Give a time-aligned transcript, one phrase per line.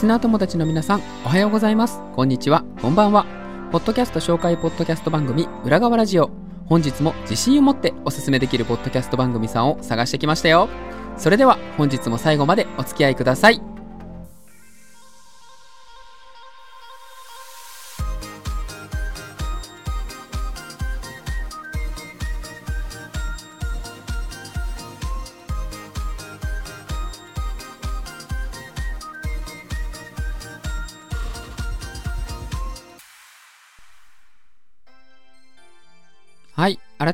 [0.00, 2.00] スナー友達の皆さん、おはようございます。
[2.16, 3.26] こんにちは、こんばんは。
[3.70, 6.30] ポッドキャスト紹介ポッドキャスト番組、裏側ラジオ。
[6.64, 10.70] 本日も自信を持っておすすめできるポッドキャスト番組さんを探してきましたよ。
[11.18, 13.60] それでは、本日も最後までお付き合いください。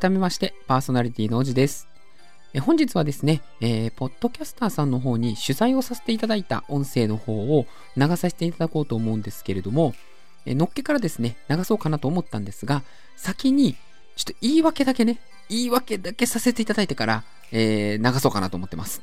[0.07, 1.89] 改めまして、パーソナリティのおじです。
[2.55, 9.95] え本日はですね、えーポッドキャスターさんの方に取材をさせていただいた音声の方を流させていただこうと思うんですけれども、
[10.45, 12.85] えのっけからですね、流そうかなと思ったんですが、
[13.17, 13.75] 先に、
[14.15, 15.19] ちょっと言い訳だけね、
[15.49, 19.03] 言い訳だけさせていただいてから、えー流そうかなと思ってます。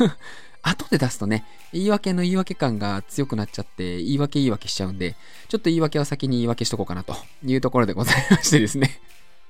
[0.62, 5.14] 後で出すとね、言い訳の言い訳感が強くなっちゃって、言い訳言い訳しちゃうんで、
[5.50, 8.98] ちょっと言い訳は先に言い訳しとこうかなというところでございましてですね。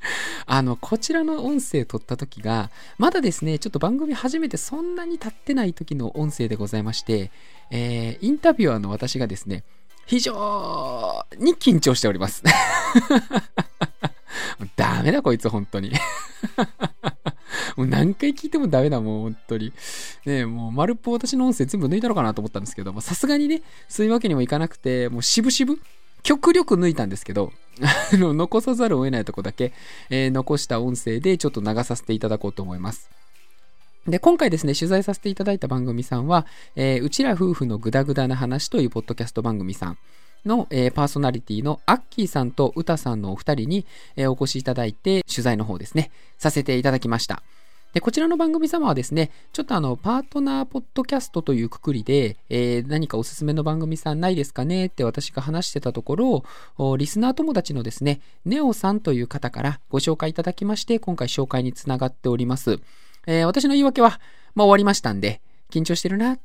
[0.47, 7.31] あの、こちらの音声撮った時が、まだですね、ちょっと番組始めてそんなに経ってない時の音声でございまして、
[7.71, 9.65] えーインタビュアーの私がですね、
[10.07, 12.43] 非常に緊張しております。
[14.77, 15.93] ダメだこいつ本当に。
[17.77, 19.73] もう何回聞いてもダメだもう本当に。
[20.25, 25.79] ねもう丸っぽ私の音声全部抜いたのかなと思ったんですけど、まあさすがにね、そういうわけにもいかなくて、もう渋々、
[26.23, 27.53] 極力抜いたんですけど、
[28.13, 29.73] 残さざるを得ないとこだけ、
[30.11, 33.11] えー残した音声でちょっと流させていただこうと思います。
[34.07, 39.99] で、今回ですね、取材させていただいた番組さんは、えーうちら夫婦のグダグダな話というポッドキャスト番組さん
[40.45, 47.43] の、えーパーソナリティのアッキーさんとウタさんのお二人に、えーお越しいただいて、取材の方ですね、させていただきました。
[47.95, 54.87] で、こちらの番組様はですね、ちょっとあの、パートナーポッドキャストというくくりで、えー何かおすすめの番組さんないですかね？
[54.87, 56.45] って私が話してたとこ
[56.79, 62.79] ろ、リスナー友達のですね、ネオさんという方からご紹介いただきまして、今回紹介につながっております。
[63.27, 64.21] えー私の言い訳は、
[64.55, 65.41] まあ終わりましたんで、
[65.71, 66.39] 緊張してるな、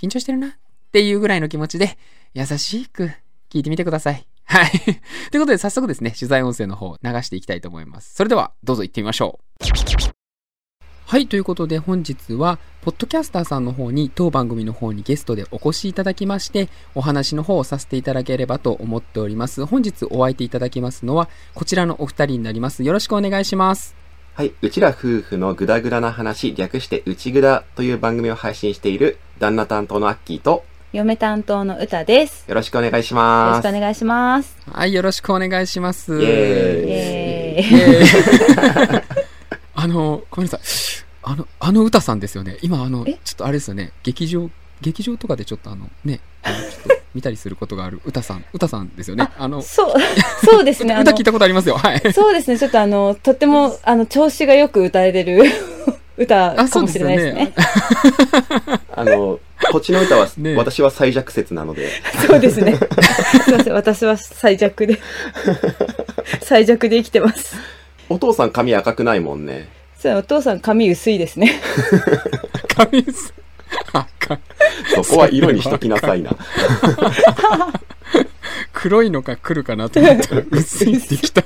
[0.00, 0.52] 緊張してるなっ
[0.92, 1.98] ていうぐらいの気持ちで、
[2.32, 3.10] 優しく
[3.50, 4.26] 聞いてみてください。
[4.44, 4.70] はい。
[4.70, 8.14] ということで、早速ですね、取材音声の方流していきたいと思います。
[8.14, 10.09] それでは、どうぞ行ってみましょう。
[11.10, 19.66] はい、ということで本日は、ポッドキャスターさんの方に当番組の方にゲストでお越しいただきまして、お話の方をさせていただければと思っております。
[19.66, 22.84] 本日お相手いただきますのは、こちらのお二人になります。
[22.84, 23.96] よろしくお願いします。
[24.34, 24.52] はい。
[24.62, 32.44] うちら夫婦のグダグダな話、略してうちぐだという番組を配信している旦那担当のアッキーと、嫁担当の歌です。
[32.46, 33.68] よろしくお願いしよろます。
[33.68, 34.56] しくお願いします。
[34.70, 36.20] はい、よろしくお願いします。
[36.20, 36.92] イエーイイ
[37.62, 39.19] エーイ。
[39.82, 40.60] あの、ごめんなさい。
[41.22, 42.58] あの、あの歌さんですよね。
[42.60, 43.92] 今、あの、ちょえっとあれですよね。
[44.02, 44.50] 劇場、
[44.82, 49.28] 劇場とかでちょっとあの、ね、あのちょっと 見たりすることがある歌さん、歌さんですよね。
[49.38, 49.94] あの、そう、
[50.44, 50.94] そうですね。
[51.00, 51.78] 歌聞いたことありますよ。
[51.78, 52.12] はい。
[52.12, 52.58] そうですね。
[52.58, 55.50] ちょっとあの、とっても、あの、調子がよく歌えれる
[56.18, 57.52] 歌かもしれないですね。
[58.92, 59.40] あの、
[59.72, 61.88] こっちの歌は、ね私は最弱説なので、
[62.26, 62.76] そうですね。
[62.76, 63.72] すいません。
[63.72, 65.00] 私は最弱で、
[66.42, 67.56] 最弱で生きてます。
[68.10, 69.68] お父さん髪赤くないもんね。
[69.96, 71.60] そうお父さん髪薄いですね。
[72.74, 73.32] 髪薄
[73.92, 74.40] あか
[74.94, 76.36] そこは色にしときなさいな。
[78.74, 81.44] 黒いのか来るかなと思ったら薄いってきた。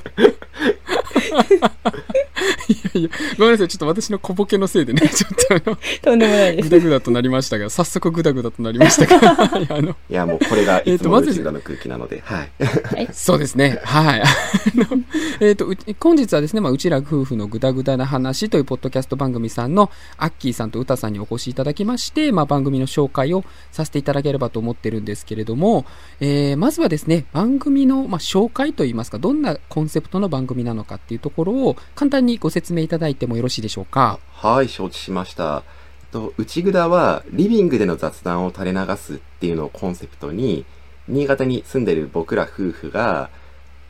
[2.69, 3.69] いやいや、ごめんなさい。
[3.69, 6.69] ちょっと私の小ボケのせいでね、 ちょっとあの、とんでもないです。
[6.69, 13.09] グダグダとなりましたが、早速グダグダとなりましたが、 はいあの、いや、もうこれがいつえーとまずぐだの空気なので、はい。
[13.13, 13.81] そうですね。
[13.85, 14.23] はい。
[14.23, 14.27] あ
[14.75, 15.03] の、
[15.41, 25.85] えっ、と、う本日はですね、まあ、うちら夫婦のグダグダな話というポッドキャスト番組さんのアッキーさんとウタさんにお越しいただきまして、まあ、番組の紹介をさせていただければと思ってるんですけれども、
[26.21, 34.21] えーまずはですね、番組の、まあ、紹介といいますか、どんなコンセプトの番組なのかっていうところを簡単にご説明いただいてもよろしいでしょうか？
[34.33, 35.65] はい、承知しました。
[36.03, 40.65] えっと、内ぐだは、リビングでの雑談を垂れ流すっていうのをコンセプトに、
[41.09, 43.29] 新潟に住んでる僕ら夫婦が、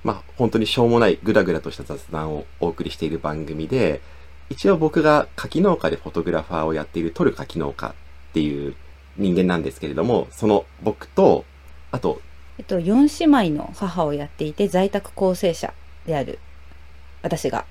[0.02, 4.00] まあ、本当にしょうもないグダグダとした雑談をお送りしている番組で、
[4.48, 7.92] 一応僕が柿農家でフォトグラファーをやっているトル柿農家っ
[8.32, 8.74] ていう
[9.16, 11.44] 人間なんですけれども、その僕と、
[11.90, 12.20] あと、
[12.58, 15.74] えっと、4姉妹の母をやっていて、在宅構成者
[16.06, 16.38] である、
[17.22, 17.66] 私が、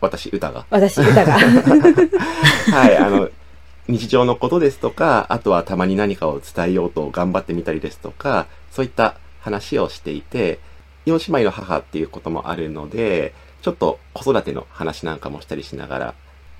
[0.00, 0.66] 私、歌が。
[0.70, 1.32] 私、歌が。
[2.72, 3.28] はい、あの、
[3.88, 10.58] 日常のことですとか、あとはたまに何かを伝えようと頑張ってみたりですとか、そういった話をしていて、
[11.06, 16.14] 四姉妹の母っていうこともあるので、ちょっと子育ての話なんかもしたりしながら、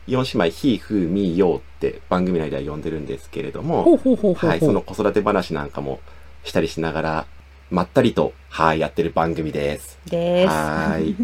[0.09, 3.99] 4姉妹、ひ、ふ、み、ようって番組内では呼んでるんですけれども。
[4.37, 6.01] はい、その子育て話なんかも
[6.45, 7.27] したりしながら、
[7.71, 9.99] まったりと、はい、やってる番組です。
[10.07, 10.49] です。
[10.49, 11.17] はーい。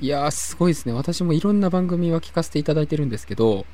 [0.00, 0.92] いやー、すごいですね。
[0.92, 3.66] 私もいろんな番組は聞かせていただいてるんですけど、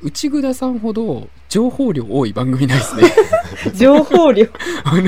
[0.00, 3.02] 内ぐださんほど情報量多い番組ないですね。
[3.74, 4.46] 情報量？
[4.84, 5.02] あの、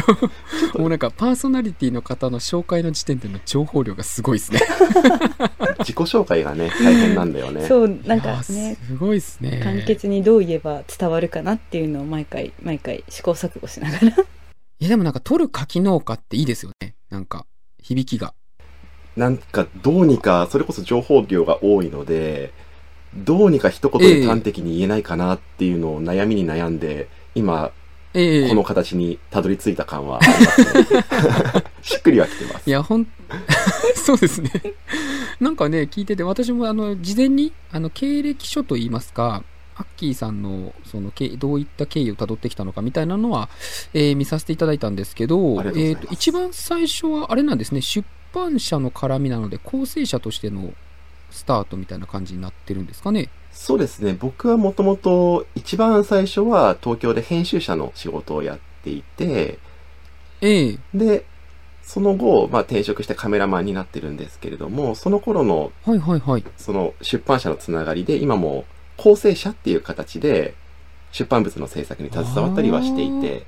[0.81, 4.61] もうなんかパーソナリティの方の紹介の時点での情報量がすごいですね。
[5.81, 7.67] 自己紹介がね、大変なんだよね。
[7.69, 9.61] そう、なんかね、すごいですね。
[9.63, 14.09] 簡潔にどう言えば伝わるかなっていうのを毎回、毎回試行錯誤しながら。
[14.09, 14.15] い
[14.81, 16.95] やでもなんか取る柿農家っていいですよね。
[17.11, 17.47] なんか、
[17.83, 18.35] 響きが。
[19.17, 22.53] なんか、どうにか、それこそ情報量が多いので、
[23.15, 27.73] どうにか一言で端的に言えないかなっていうのを悩みに悩んで、今、
[28.13, 31.03] ええこの形にたどり着いた感はありますね。
[31.83, 32.69] しっくりはきてます。
[32.69, 33.07] いや、ほん、
[33.95, 34.51] そうですね。
[35.41, 39.45] なんかね、聞いてて、私もあの、事前に、あの、経歴書といいますか、
[39.77, 43.49] アッキーさんの、その、けどういった経緯をたどってきたのかみたいなのは、
[43.95, 50.73] えー見させていただいたんですけど、えっ、と、一番最初は、あれなんですね、出版社の絡みなので、構成者としての
[51.31, 53.29] スタートみたいな感じになってるんですかね。
[53.53, 54.17] そうですね。
[54.19, 59.59] 僕はもともと一番最初は東京で編集者の仕事をやっていて、
[60.41, 61.27] ええで、
[61.83, 66.45] その後、まあ転職してカメラマンになってるんですけれども、その頃のはいはいはい。
[66.57, 68.65] その出版社のつながりで、今も
[68.97, 70.55] 構成者っていう形で
[71.13, 73.47] 出版物の制作に携わったりはしていて、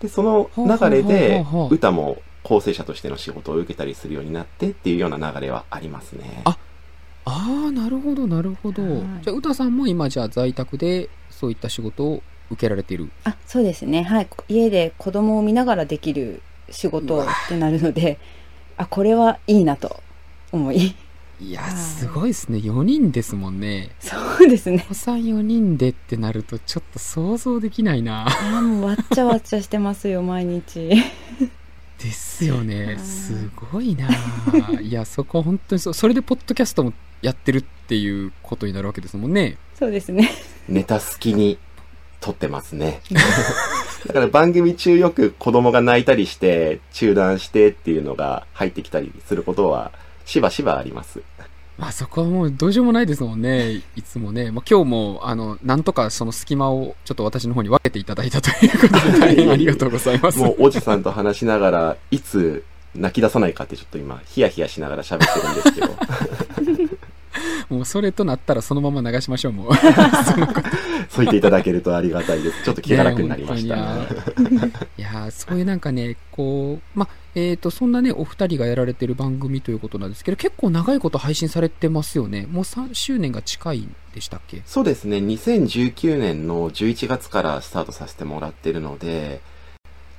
[0.00, 6.42] で、その流れで歌も構成者としての仕事を受けたりするようになってっていうような流れはありますね。
[6.44, 6.56] あ
[7.24, 8.82] ああ、なるほど、なるほど。
[8.82, 13.10] はいじゃあ、歌さんも今、じゃあ在宅でそういった仕事を受けられている。
[13.24, 14.02] あ、そうですね。
[14.02, 14.28] はい。
[14.48, 18.18] 家で子供を見ながらできる仕事ってなるので、
[18.76, 20.02] あ、これはいいなと
[20.52, 20.94] 思い。
[21.40, 22.58] いや、はいすごいですね。
[22.58, 23.90] 4人ですもんね。
[24.00, 24.84] そうですね。
[24.86, 28.26] お子さん4人でってなると、ちょっと想像できないな。
[28.28, 30.90] あもうわっちゃわっちゃしてますよ、毎日。
[31.98, 32.86] ですよね。
[32.86, 34.08] はいすごいな。
[34.80, 35.94] いや、そこは本当にそう。
[35.94, 36.92] それで、ポッドキャストも
[37.22, 39.56] やってるっていうことになるわけですもんね。
[39.78, 40.30] そうですね。
[40.68, 41.58] ネタ好きに
[42.20, 43.00] 撮ってますね。
[44.06, 49.92] だから番組中よく子供が泣いたりして、中断してっていうのが入ってきたりすることは、
[50.24, 51.22] しばしばあります。
[51.76, 53.82] まあそこはもうどうしようもないですもんね。
[53.96, 54.50] いつもね。
[54.52, 60.38] まあ今日も、あの、なんとかその隙間をちょっと私の方に分けていただいたということで大変ありがとうございます。
[60.38, 65.88] もうおじさんと話しながら、いつ泣き出さないかってちょっと今、ヒヤヒヤしながら喋ってるんですけど、
[67.68, 69.74] もうそれとなったらそのまま流しましょう、もう。
[71.10, 72.64] そう言っていただけるとありがたいです。
[72.64, 73.76] ちょっと気が楽になりました。
[73.76, 74.06] いや
[74.96, 82.46] いやーそういうなんかね、こう、まあ、えっ、と、そんなね、お二人がやられてる番組ということなんですけど、結構長いこと配信されてますよね。
[82.50, 84.62] もう3周年が近いんでしたっけ？
[84.66, 89.40] そうですね、2019年の11月からスタートさせてもらってるので、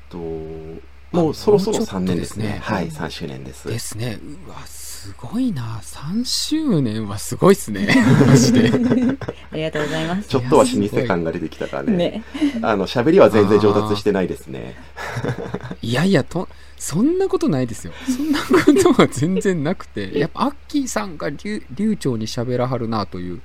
[0.10, 2.46] ともうそろそろもうちょっと3年ですね。
[2.46, 3.68] ですねはい、3周年です。
[3.68, 4.20] ですね。
[4.48, 4.58] うわ、
[5.06, 5.80] すごいな。
[5.84, 7.88] 3周年はすごいっすね。
[8.25, 8.72] マジで。
[9.51, 10.27] ありがとうございます。
[10.27, 11.96] ちょっとは老舗感が出てきたからね。
[11.96, 12.24] ね。
[12.63, 14.75] あの、喋りは全然上達してないですね。
[15.84, 17.94] いやいや、と、そんなことないですよ。
[18.08, 23.41] そんなことは全然なくて、やっぱアッキーさんが流流暢に喋らはるなという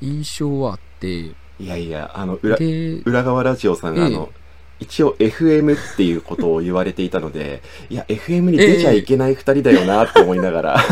[0.00, 4.32] 印象はあって、いやいや、あの、裏、で、裏側ラジオさんが、あの、
[4.80, 10.76] 一応 FM っていうことを言われていたので、いや、FM に出ちゃいけない二人だよなって思いながら、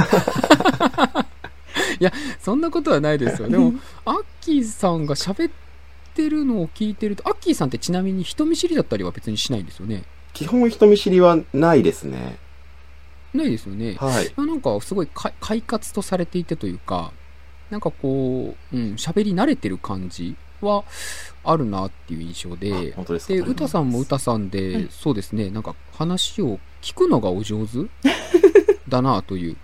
[2.48, 3.48] そんなことはないですよ。
[3.48, 3.74] でも、
[4.06, 5.52] アッキーさんが喋っ
[6.14, 10.04] てるのを聞いてると、アッキーさんってちなみに人見知りだったりは別にしないんですよね。
[10.32, 12.38] 基本人見知りはないですね。
[13.34, 13.96] ないですよね。
[13.98, 14.24] はい。
[14.24, 17.12] いやなんかすごいか快活とされていてというか、
[17.68, 20.84] なんかこう、うん、喋り慣れてる感じは
[21.44, 27.78] あるなっていう印象であ、本当でで、歌さんも歌さんで、はいそうですね、なんか話を聞くのがお上手
[28.88, 29.56] だなという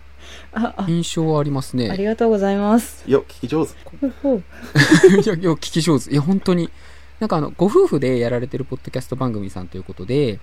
[0.53, 2.05] あ、あ、印象はありますありね。
[2.05, 3.05] がとうございます。
[3.07, 3.73] よ、聞き上手。
[4.01, 4.43] ほうほう
[5.21, 6.11] いや、いや、聞き上手。
[6.11, 6.71] いや、本当に。
[7.21, 10.39] なんかあの、ご夫婦でやられてるポッドキャスト番組さんということで、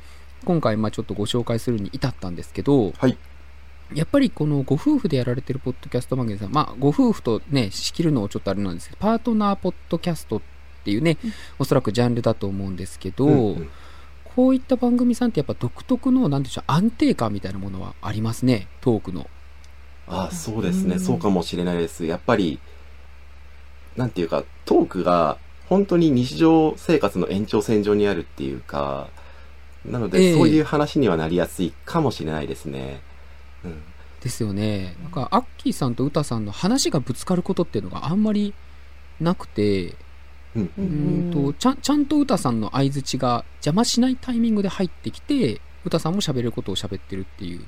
[0.46, 3.17] 今回、まあちょっとご紹介するに至ったんですけど、はい。
[3.94, 10.42] やっぱりこのご夫婦でやられてるポッドキャスト番組さん、まあ、ご夫婦とね、仕切るのをちょっとあれなんですけど、パートナーポッドキャストっ
[10.84, 11.18] ていうね、
[11.60, 13.70] おそらくジャンルだと思うんですけど、うんうん
[14.36, 19.30] こういった番組さんってやっぱ独特の、なんでしょう、安定感みたいなものはありますね、トークの。
[20.08, 22.06] あそうですね、うんそうかもしれないです。
[22.06, 22.60] やっぱり、
[23.98, 29.10] なんていうか、トークが本当に日常生活の延長線上にあるっていうか、
[29.86, 33.02] なので、ええそういう話にはなりやすいかもしれないですね。
[33.65, 33.82] うん。
[34.22, 34.96] ですよね。
[35.01, 38.53] なんか、アッキーさんと歌さんの話がぶつかることっていうのがあんまり
[39.20, 39.96] なくて、
[40.56, 47.62] うんううんんとちゃんちゃんと歌さんの相づちが邪魔しないタイミングで入ってきて歌さんも喋れることを喋ってるっていう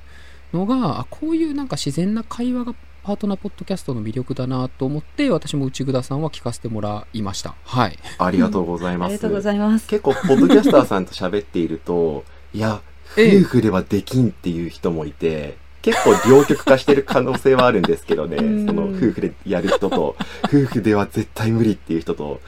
[0.52, 9.08] のがあこういうなんか自然な会話がパートナーポッドキャストの魅力だなと思って私も内蔵さんは聞かせてもらいましたはいありがとうございます。
[9.08, 9.88] ありがとうございます。
[9.88, 12.24] 結構、ポッドキャスターさんと喋っていると、
[12.54, 12.82] いや、
[13.18, 18.66] ええ夫婦ではできんっていう人もいて、結構両極化してる可能性はあるんですけどね、うん。
[18.66, 20.16] その夫婦でやる人と、
[20.48, 22.42] 夫婦では絶対無理っていう人と、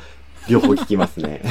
[0.47, 1.41] 両方聞きますね。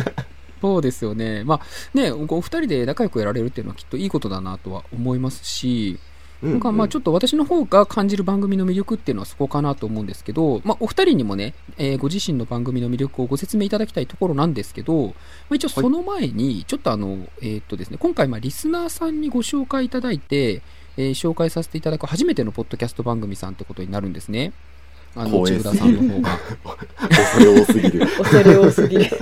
[0.62, 1.44] そうですよね。
[1.44, 1.60] まあ
[1.94, 5.98] ねお二人で仲良くやられるっていうのはきっといいことだなとは思いますし
[6.42, 15.12] なんかまあちょっっと私の方が感じる番組の魅力っていうのはそこかなと思うんですけど、まあ、お二人にもね、えーご自身の番組の魅力をご説明いただきたいところなんですけど、ま
[15.52, 20.62] あ、一応その前にちょっとあの、えーっとですね、今回まあリスナーさんにご紹介いただいて、
[20.96, 24.52] えー紹介させていただく初めてのポッドキャスト番組さんってことになるんですね。
[25.14, 26.38] あの内村さんの方が。
[27.08, 28.06] 恐れ多すぎる。
[28.06, 29.06] 恐れ多すぎる。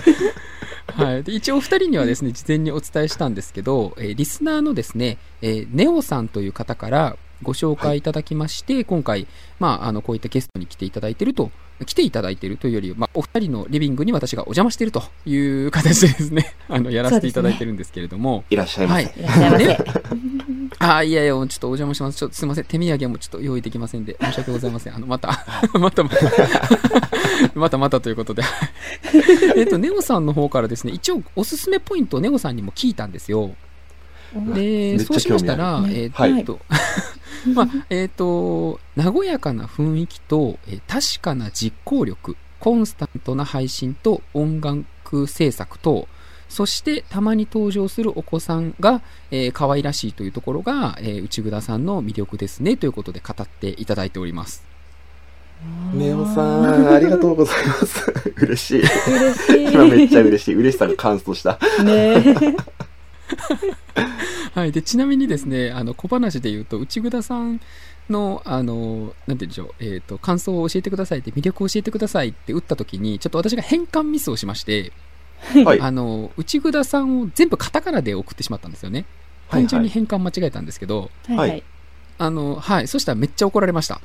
[0.87, 9.26] はい、で一応お二人にはですね事前にお伝えしたんですけど、えーリスナーのですね、えーネオさんという方からご紹介いただきまして、今回、
[9.61, 11.50] まあ、あのこういったゲストに来ていただいていると
[11.87, 19.04] 来ていただいているというより、まあ、お二人のリビングに私がお邪魔しているという形でですねあのやらせていただいてるんですけれども、いらっしゃいませ。
[19.04, 20.44] はいいらっしゃいませ。
[20.87, 22.19] ねあーいやいや、ちょっとお邪魔します。
[22.19, 22.64] ちょっとすみません。
[22.64, 24.95] 手土産もちょっと用意できませんで、申し訳ございません。
[24.95, 25.29] あの、また、
[25.79, 26.19] ま たまた、
[27.55, 28.43] また またということで。
[29.57, 33.55] えっと、ネオさんの方からですね、一応おすすめポイントをネオさんにも聞いたんですよ。
[34.55, 36.61] で、そうしましたら、えっはいと、
[37.55, 46.09] まあ、えっと、和やかな雰囲気と、えー確かな実行力、コンスタントな配信と音楽制作と、
[46.55, 54.63] そしてたまに登場するお子さんが、えー可愛らしいというところが、えー内蔵さんの魅力ですねということで語っていただいております。
[55.93, 58.09] ネオさん、ありがとうございます。
[58.39, 58.81] 嬉しい。
[58.81, 59.65] 嬉しい。
[59.73, 60.55] 今めっちゃ嬉しい。
[60.55, 61.59] 嬉しさが乾燥した。
[61.83, 62.23] ね
[64.55, 67.61] はい、でちなみにですね、あの小話で言うと、内蔵さん
[68.09, 74.93] の、あの、なんて言うんでしょう、えっ、と、感想を教えてくださいって、魅力を教えてくださいって打った時に、ちょっと私が変換ミスをしまして、
[75.65, 75.81] はい。
[75.81, 78.99] あの、内蔵さんを全部カタカナで送ってしまったんですよね。
[79.01, 79.07] はい
[79.55, 81.63] 単純に変換間違えたんですけど、はいはい。
[82.17, 84.01] あの、はい、そしたらめっちゃ怒られました。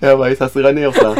[0.00, 1.16] やばい、さすがネオさん。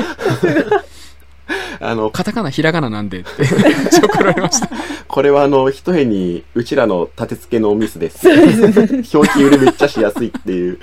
[1.82, 3.50] あの、カタカナ、ひらがななんでって、 めっ
[3.90, 4.68] ちゃ怒られました。
[5.08, 8.28] これはあの、一重に、うちらの立て付けのミスです。
[8.28, 10.78] 表記売りめっちゃしやすいっていう。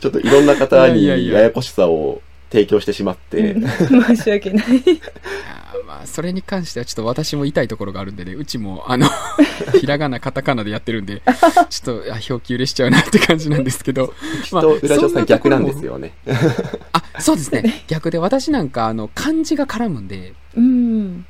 [0.00, 2.20] ちょっといろんな方にややこしさを
[2.54, 3.62] 提供してしまって、うん
[4.14, 4.66] 申し訳ない。
[5.86, 9.08] まあ、それに関してはちょっと私も痛いところがあるんでね、うちも、あの、
[9.80, 11.20] ひらがな、カタカナでやってるんで、
[11.68, 16.14] ちょっと、あ表記売れしちゃうなって感じなんですけど、きっと裏女さん逆なんですよね。
[16.92, 17.84] あ、そうですね。
[17.88, 21.26] 逆で私なんか、あの、漢字が絡むんで、うん。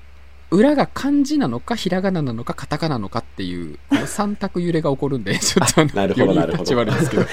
[0.50, 7.24] 裏が漢字なのか、ひらがななのか、カタカナなのかっていう、三択揺れが起こるんで、ちょっとあの、なるほどよりなるほど立ち悪いですけど。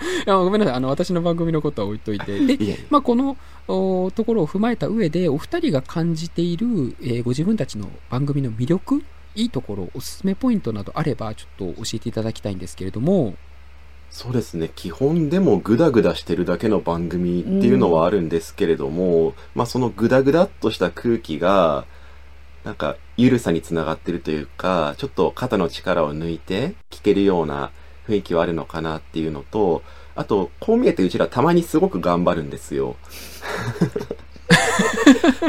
[0.26, 0.74] いやごめんなさい。
[0.76, 2.38] あの、私の番組のことは置いといて。
[2.56, 3.36] で、まあ、この
[3.68, 6.66] おところを踏まえた上で、お二人が感じている、
[7.02, 9.02] えーご自分たちの番組の魅力、
[9.34, 13.34] いいところ、おすすめポイントなどあれば、ちょっと教えていただきたいんですけれども、
[14.10, 14.70] そうですね。
[14.74, 21.86] 基本でもグダグダしてるだけの番組っていうのはあるんですけれども、まあそのグダグダっとした空気が、
[22.64, 27.70] なんか、ゆるさにつながってるというか、ちょっと肩の力を抜いて聞けるような
[28.10, 29.82] 雰囲気はあるのかなっていうのと、
[30.14, 32.96] あと、こう見えてうちらたまにすごく頑張るんですよ。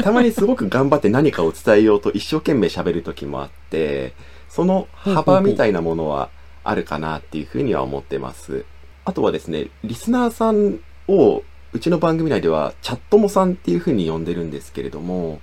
[0.02, 4.14] たまにすごく頑張って何かを伝えようと一生懸命喋る時もあって、
[4.48, 6.30] その幅みたいなものは
[6.64, 8.64] あるかなっていうふうには思ってます。
[9.04, 10.78] あとはですね、リスナーさん
[11.08, 11.42] を
[11.72, 15.40] うちの番組内ではチャットモさんっていうふうに呼んでるんですけれども、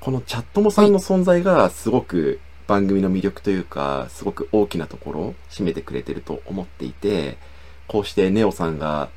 [0.00, 7.36] このチャットモさんの存在がすごく番組の魅力というか、すごく大きなところを占めてくれてると思っていて、
[7.88, 9.10] こうしてネオさんが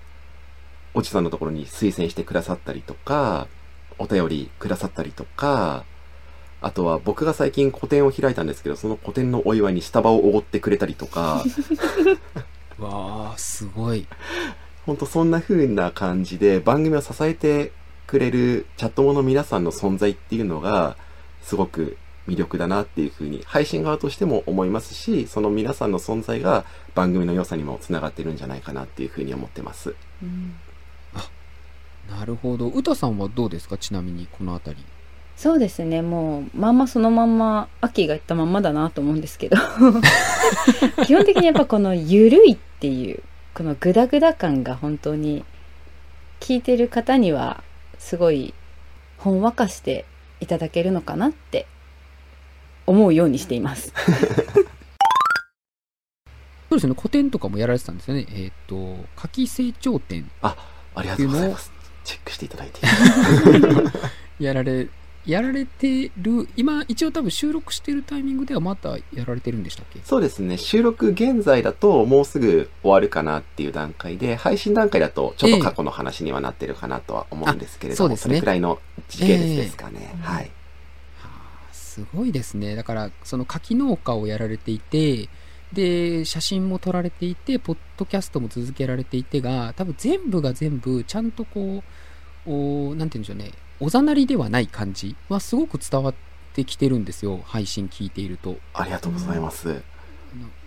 [0.93, 3.47] おじさんのところに推薦してくださったりとか、
[3.97, 5.83] お便りくださったりとか、
[6.61, 11.43] あとは僕が最近個展を開いたんですけど、その個展のお祝いにスタバをおごってくれたりとか、
[12.79, 14.07] わあ、すごい。
[14.85, 17.71] ほんとそんな風な感じで番組を支えて
[18.07, 20.95] くれるチャットモの皆さんの存在っていうのが
[21.41, 29.95] すごく魅力だなっていう風に配信側としても思いますし、その皆さんの存在が番組の良さにもつながってるんじゃないかなっていう風に思ってます。
[30.21, 30.55] うん
[32.09, 32.67] なるほど。
[32.67, 33.79] 歌さんはどうですか？
[33.79, 34.77] ちなみに、このあたり。
[35.35, 39.57] そうですねもうまんまそのまんま秋が言ったまんまだなと思うんですけど
[41.05, 43.21] 基本的にやっぱこのゆるいっていう
[43.53, 45.43] このグダグダ感が本当に
[46.39, 47.63] 聞いてる方には
[47.99, 48.53] すごい
[49.17, 50.05] ほんわかして
[50.39, 51.67] いただけるのかなって
[52.87, 53.93] 思うようにしています。
[56.69, 58.25] そうですね、古典とかもやられてたんですよね。
[58.31, 60.55] えっ、と、夏季成長展あ
[61.01, 61.71] りがとうございます。
[62.03, 62.81] チェックしていただいて。
[64.43, 64.89] やられ、
[65.25, 69.99] やられてる、今、一応多分収録してるタイミングではまたやられてるんでしたっけ？
[70.03, 70.57] そうですね。
[70.57, 79.99] 収録現在だともうすぐ終わるかなっていう段階で、配信段階だとちょっと過去の話にはなってるかなとは思うんですけれども、あそうですねれくらいの時系列ですかね。
[80.01, 80.51] ええはい。
[82.01, 82.75] はあすごいですね。
[82.75, 85.29] だから、その柿農家をやられていて、
[85.71, 91.83] で、写真も撮られていて、ポッドキャストも続けられていてが、多分全部が全部、ちゃんとこ
[92.45, 96.15] う、おなんて言うんでしょうね、おざなりではない感じはすごく伝わっ
[96.53, 97.41] てきてるんですよ。
[97.45, 98.57] 配信聞いていると。
[98.73, 99.81] ありがとうございます。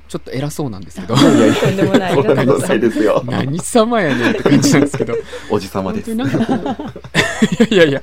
[0.08, 1.14] ちょっいと偉そうなんですけど。
[1.14, 2.14] いやいやとんでもない。
[2.14, 2.80] とうございます。
[2.80, 3.22] ですよ。
[3.26, 5.14] 何様やねんって感じなんですけど。
[5.50, 6.10] おじさまです。
[6.12, 8.02] いやいやいや、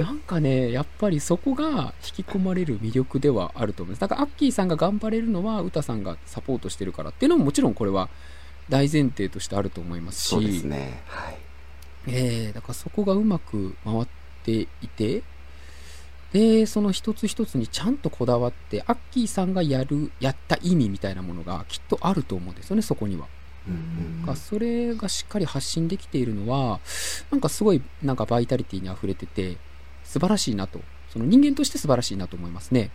[0.00, 4.00] なんかね、やっぱりそこが引き込まれる魅力ではあると思います。
[4.00, 8.08] だから、アッキーさんが頑張れるのは、歌さんがサポートしてるからっていうのももちろんこれは
[8.68, 11.02] 大前提としてあると思いますし、そうですね。
[11.06, 11.38] はい。
[12.08, 14.06] えーだからそこがうまく回っ
[14.44, 15.22] ていて、
[16.32, 23.26] で、その一つ一つにちゃんとこだわって、アッキーさんがやる、やった意味みたいなものがきっとあると思うんですよね、そこには。
[23.66, 23.74] うん
[24.28, 26.80] うんそれがしっかり発信できているのは、
[27.30, 29.56] なんかすごいなんかバイタリティに溢れてて、
[30.16, 30.80] 素晴らしいなと。
[31.12, 32.90] その人間として素晴らしいなと思いますね。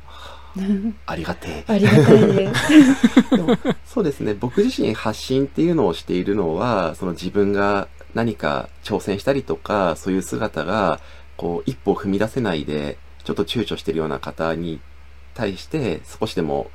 [1.06, 2.50] ありがてありがたい
[3.86, 4.34] そうですね。
[4.34, 11.00] 僕自身発信っていうのをしているのは、その自分が何か挑戦したりとか、そういう姿が、
[11.38, 14.82] こう、一歩踏み出せないで、ちょっと躊躇してるような方に
[15.36, 16.72] 対して、少しでも、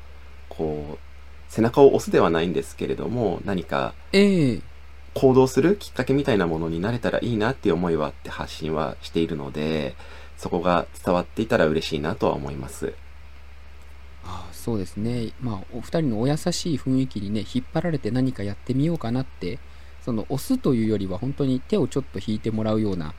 [0.49, 4.61] こう、背中を押すではないんですけれども、何かええ
[5.14, 9.97] 行動するきっかけみたいなものになれたらいいなっていう思いはあって発信はしているので、
[10.37, 12.92] そこが伝わっていたら嬉しいなとは思います。
[14.25, 15.33] ああそうですね。
[15.40, 19.59] まあ、お二人のお優しい雰囲気にね、引っ張られて何かやってみようかなって、
[20.05, 23.14] その押すというよりは本当に手をちょっと引いてもらうような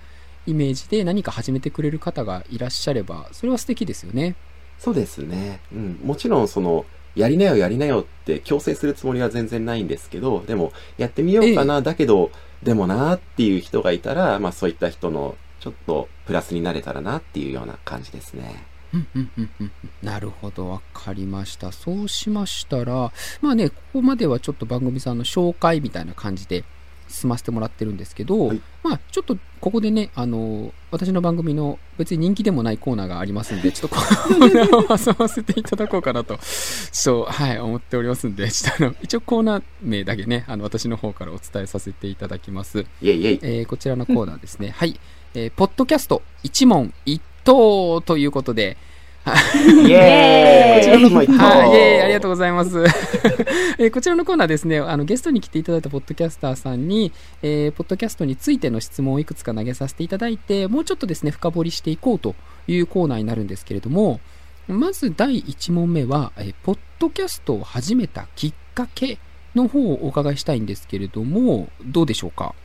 [0.46, 4.36] イメージで何か始めてくれる方がいらっしゃれば、それは素敵ですよね。
[4.80, 5.60] そうですね。
[5.74, 6.00] うん。
[6.04, 15.36] もちろんその、やりなよやりなよって強制するつもりは全然ないんですけど、でも、やってみようかな、だけど、でもなーっていう人がいたら、まあそういった人の
[15.68, 18.64] ちょっとプラスになれたらなっていうような感じですね。
[18.94, 21.74] うんうんうんうんなるほど、わかりました。
[21.74, 26.64] そうしましたら、まあね、ここまではちょっと番組さんの紹介みたいな感じで
[27.10, 42.86] 進ませてもらってるんですけど、はいまあちょっとここでね、あの、私の番組の別に人気でもないコーナーがありますんで、ちょっとコーナーを挟ませていただこうかなと、そう、はい、思っておりますんで、ちょっとあの、一応コーナー名だけね、あの、私の方からお伝えさせていただきます。
[43.02, 43.40] イェイイェイ。
[43.42, 44.70] えーこちらのコーナーですね。
[44.70, 45.00] はい。
[45.40, 48.76] えーポッドキャスト一問一答ということで、
[49.88, 51.28] イエーイ。
[51.38, 52.02] はい、イエーイ。
[52.02, 52.84] ありがととうございます。
[53.78, 57.12] えーこちらのコーナーですね、あの、ゲストに来ていただいたポッドキャスターさんに、
[57.44, 62.34] えーポッドキャストについての質問をいくつか投げさせていただいて、もうちょっとですね、深掘りしていこうと
[62.68, 64.20] いうコーナーになるんですけれども、
[64.68, 69.20] まず第1問目は、えーポッドキャストを始めたきっかけ
[69.56, 72.56] の方をお伺いしたいんですけれども、どうでしょうか？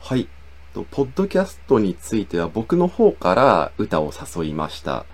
[0.00, 0.26] はい。
[0.74, 5.04] とポッドキャストについては僕の方から歌を誘いました。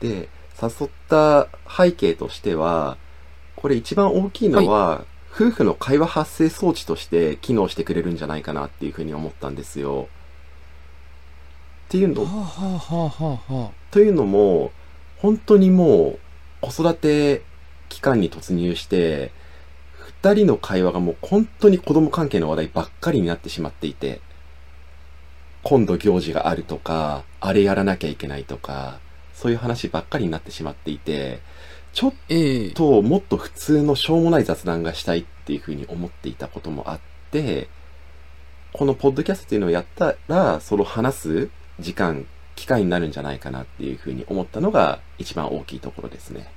[0.00, 0.28] で、
[0.60, 2.96] 誘った背景としては、
[3.56, 10.08] これ一番大きいのは、夫婦の会話発生装置として機能してくれるんじゃないかなっていうふうに思ったんですよ。
[11.88, 14.72] っていうのはあ、はあはあというのも、
[15.18, 16.18] 本当にも
[16.62, 17.42] う子育て
[17.88, 19.30] 期間に突入して、
[20.22, 24.20] 二人の会話がもう本当に子供関係の話題ばっかりになってしまっていて、
[25.68, 29.00] 今度行事があるとか、あれやらなきゃいけないとか、
[29.34, 31.40] そういう話ばっかりになってしまっていて、
[31.92, 37.00] ちょっええともっと普通のしょうもない雑談がしたいっていうふうに思っていたこともあっ
[37.32, 37.66] て、
[38.72, 41.50] このポッドキャストっていうのをやったら、その話す
[41.80, 46.48] 時間、機会になるんじゃないかなっていうふうに思ったのが一番大きいところですね。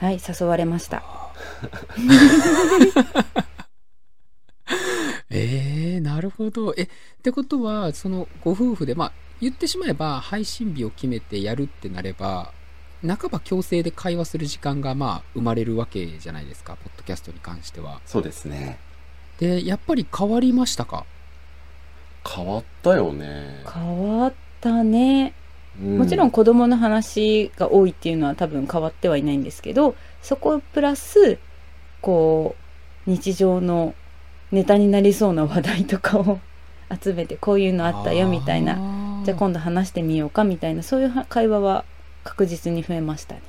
[0.00, 1.02] はい、誘われました。
[5.34, 6.74] ええなるほど。
[6.76, 6.88] え、っ
[7.22, 12.52] てことは、そのご夫婦で、まあ、言ってしまえば、配信日を決めてやるってなれば、
[13.04, 18.00] 半ば強制で会話する時間が、まあ、生まれるわけじゃないですか、ポッドキャストに関しては。
[18.04, 18.78] そうですね。
[19.38, 21.04] で、やっぱり変わりましたか？
[22.28, 23.64] 変わったよね。
[23.72, 25.32] 変わったね。
[25.80, 31.38] うもちろん子供の話が多いっていうのは多分変わってはいないんですけど、そこプラス、
[32.02, 32.54] こ
[33.06, 33.94] う、日常の
[34.52, 36.40] ネタになりそうな話題とかを
[37.02, 41.84] 集めてこういうのあったよみたいななじゃあ今度話してみようかみたいなそういう会話は
[42.22, 43.42] 確実に増えましたね。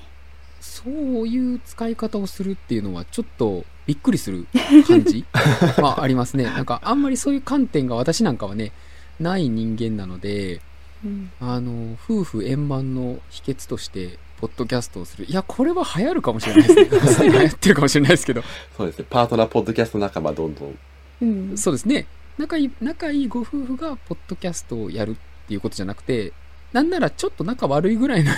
[0.61, 4.47] そういう使い方をするっていうのはちょっとびっくりする
[4.87, 5.25] 感じ？
[5.81, 6.45] はありますね。
[6.45, 8.71] なんかあんまりそういう観点が私なんかはね、
[9.19, 10.61] ない人間なので、
[11.03, 15.25] うんあの、夫婦円満の秘訣として、ポッドキャストをする。
[15.25, 17.29] いや、これは流行るかもしれないですね。
[17.31, 18.41] 流行ってるかもしれないですけど。
[18.77, 19.05] そうですね。
[19.09, 20.77] パートナーポッドキャスト仲間どんどん。
[21.21, 22.07] うんそうですね。
[22.37, 25.15] 仲いい、仲いいご夫婦がポッドキャストをやるっ
[25.47, 26.33] ていうことじゃなくて、
[26.71, 28.31] なんならちょっと仲悪いぐらいの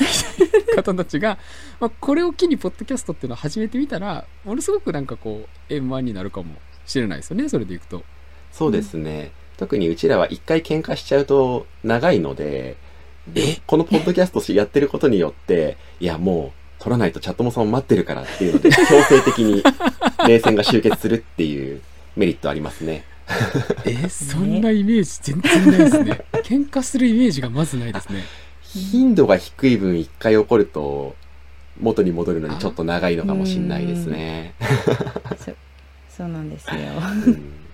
[0.75, 1.37] 方たちが、
[1.79, 8.03] まあ、これを機にポッドキャストっていうのを始めてみたら、ものすごくなんかこう、円満になるかもしれないですよね、それでいくと。
[8.51, 9.31] そうですね。
[9.57, 12.75] 特にうちらは一回喧嘩しちゃうと長いので、
[13.33, 13.57] え？
[13.65, 19.63] このポッドキャストやってることによって、いやもう、取らないとチャットモさんを待ってるからっていうので、強制的に
[20.27, 21.81] 冷戦が終結するっていう
[22.15, 23.05] メリットありますね。
[23.85, 26.25] え、そんなイメージ全然ないですね。
[26.43, 28.23] 喧嘩するイメージがまずないですね。
[28.61, 31.15] 頻度が低い分一回起こると、
[31.79, 34.53] 元に戻るのにちょっと長いのかもしれないですね。
[35.37, 35.53] そ
[36.23, 36.75] そうなんですよ。
[37.25, 37.65] うん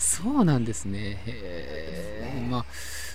[0.00, 1.22] そうなんですね。
[1.26, 2.48] へえ。
[2.50, 2.64] まあ、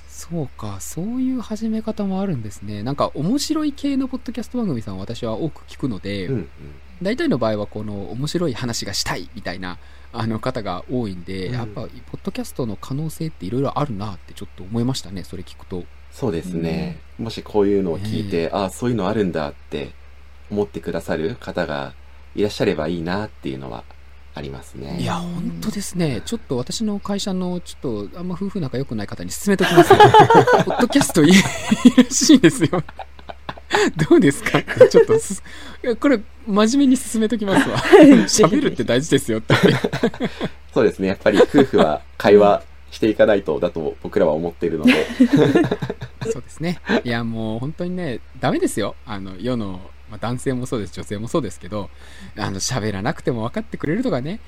[0.07, 2.83] そうか、そういう始め方もあるんですね。
[2.83, 6.49] なんか面白い系のポッドキャスト番組さん私は多く聞くので、うんうん
[7.01, 9.79] 大体の場合はこの面白い話がしたいみたいな
[10.17, 11.91] あの方が多いんで、うんやっぱポッ
[12.23, 15.83] ドキャストの可能性っていろいろあるなってちょっと思いましたね、それ聞くと。
[16.11, 16.99] そうですね。
[17.17, 19.91] もしこういうのを聞いて、ああ、そういうのあるんだって
[20.49, 21.93] 思ってくださる方が
[22.35, 23.83] いらっしゃればいいなっていうのは
[24.33, 24.97] ありますね。
[25.01, 26.21] いや、本当ですね。
[26.25, 29.99] ちょっと私の会社の、ちょっと、あんま夫婦仲良くない方に勧めときますよ。
[30.65, 32.83] ポッドキャストいいらしいですよ。
[34.09, 34.61] どうですか？
[34.89, 35.13] ちょっと
[35.95, 37.77] これ、真面目に勧めときますわ。
[38.27, 39.53] 喋るって大事ですよって。
[40.73, 41.07] そうですね。
[41.07, 45.05] やっぱり夫婦は 会話していかないとだと僕らは思っているので、
[46.31, 46.79] そうですね。
[47.03, 48.95] いや、もう本当にね、ダメですよ。
[49.05, 51.89] あの、世の、まあ、男性もそうです、女性もそうですけど、
[52.37, 54.39] あの、喋らなくても分かってくれるとかね、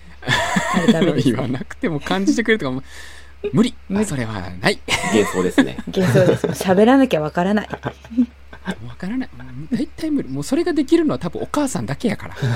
[1.23, 2.83] 言わなくても感じてくれるとかも、
[3.53, 3.73] 無理。
[3.89, 4.79] 無理それはない。
[5.13, 5.77] 幻想ですね。
[5.87, 6.47] 幻想です。
[6.63, 7.69] 喋らなきゃわからない。
[8.97, 9.29] わからない。
[9.39, 10.29] うん大体無理。
[10.29, 12.35] もうそれができるのは多分お母さんだけやから。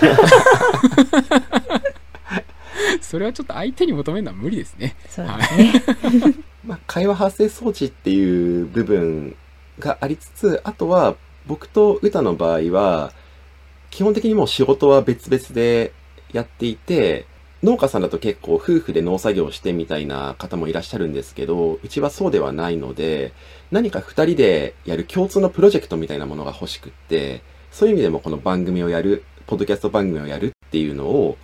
[3.01, 4.95] それはちょっと相手に求めるのは無理ですね。
[5.07, 6.33] そうですね。
[6.65, 9.35] まあ、会話発生装置っていう部分
[9.79, 13.13] がありつつ、あとは僕と歌の場合は、
[13.89, 15.93] 基本的にもう仕事は別々で
[16.33, 17.25] やっていて、
[17.63, 23.33] 農家さんだと結構夫婦で農作業をしてみたいな方もいらっしゃるんですけど、うちはそうではないので、
[23.69, 31.37] 何か二人でやる共通のプロジェクトみたいなものが欲しくって、そういう意味でもこの番組をやる、ポッドキャスト番組をやるっていうのを、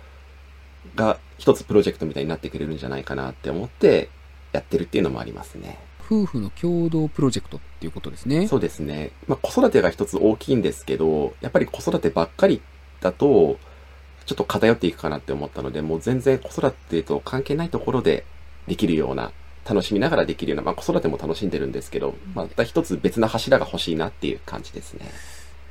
[0.96, 4.08] が一つプロジェクトみたいになってくれるんじゃないかなって思って
[4.52, 5.78] やってるっていうのもありますね。
[6.04, 8.48] 夫婦の共同プロジェクトっていうことですね。
[8.48, 9.12] そうですね。
[9.26, 12.62] まあ、子育てが一つ大きいんですけど、やっぱり子育てばっかり
[13.00, 13.58] だと、
[14.28, 18.26] ちょっと偏っていくかなって思ったので、もう全然子育てと関係ないところで
[18.66, 19.32] できるような、
[19.66, 25.10] 楽しみながらできるような、まあ、子育ても楽しんでるんですけど、また一つ別な柱が欲しいなっていう感じですね。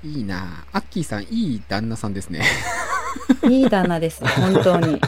[0.03, 2.43] いいなアッキーさん、いい旦那さんですね。
[3.47, 4.25] いい旦那です。
[4.25, 4.99] 本当に。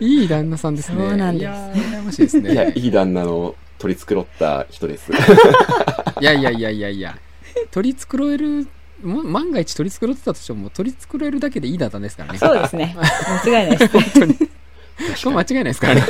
[0.00, 0.98] いい旦那さんですね。
[0.98, 2.52] そうなんですいやー、羨ましいですね。
[2.52, 5.12] いや、いい旦那の取り繕った人です。
[6.20, 7.18] いやいやいやいやいや、
[7.70, 8.64] 取り繕える、も
[9.02, 12.38] 万が一取り繕ってたとしても、取り繕えるだけでいい旦那ですからね。
[12.38, 12.96] そうですね。
[13.44, 13.92] 間違いないです。
[13.92, 14.34] 本当に。
[14.34, 14.44] こ
[15.30, 16.02] れ間違いないですからね。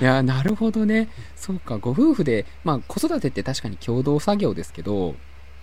[0.00, 1.08] いや、なるほどね。
[1.36, 5.16] そうか、ご夫婦で、まあ子育てって確かに共同作業ですけど、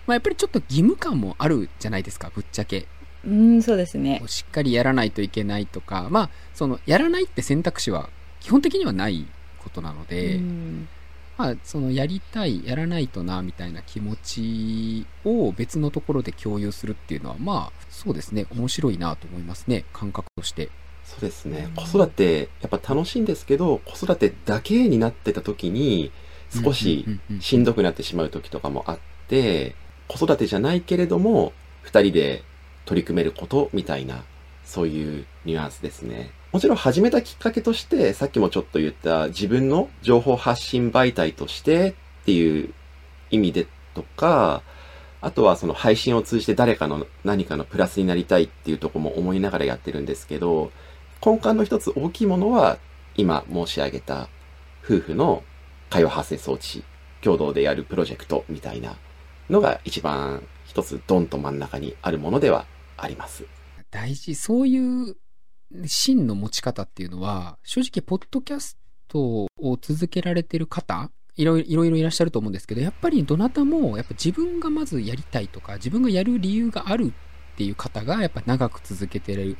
[0.06, 2.86] まあやっぱりちょっと義務感もあるじゃないですか、ぶっちゃけ。
[3.24, 4.22] うん、そうですね。
[4.26, 8.08] しっかりやらないといけないとか、まあ、その、やらないって選択肢は
[8.40, 9.26] 基本的にはない
[9.58, 10.88] ことなので、うん
[11.36, 20.70] まあ、その、やりたい、やらないとな、みたいな気持ちを別のところで共有するっていうのは、まあ、そうですね、面白いなと思いますね、感覚として。
[21.04, 21.68] そうですね。
[21.76, 26.10] 子育て、やっぱ楽しいんですけど、子育てだけになってた時に、
[26.50, 27.04] 少し
[27.40, 29.74] しんどくなってしまう時とかもあって、
[30.08, 32.42] 子育てじゃないけれども、二人で
[32.84, 34.24] 取り組めることみたいな、
[34.64, 36.30] そういうニュアンスですね。
[36.56, 41.90] もちろん始めたきっかけとして、さっきもちょっと言った自分の情報発信媒体として
[42.22, 42.72] っていう
[43.30, 44.62] 意味でとか、
[45.20, 50.72] あとはその配信を通じて誰かの何かのプラスになりたいっていうとこも思いながらやってるんですけど、
[51.22, 52.78] 根幹の一つ大きいものは、
[53.16, 54.30] 今申し上げた
[54.82, 55.42] 夫婦の
[55.90, 56.84] 会話発生装置、
[57.20, 58.96] 共同でやるプロジェクトみたいな
[59.50, 62.64] のが一番一つドンと真ん中にあるものでは
[62.96, 63.44] あります。
[63.90, 65.16] 大事、そういう
[65.86, 68.76] 芯の持ち方っていうのは、正直、ポッドキャス
[69.08, 77.12] トを続けられてる方、いろいろいろいろいらっしゃると思うんですけど、やっぱりどなたも、やっぱ自分がまずやりたいとか、自分がやる理由がある
[77.54, 79.56] っていう方が、やっぱ長く続けてる